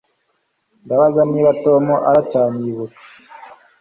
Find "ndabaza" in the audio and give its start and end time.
0.83-1.21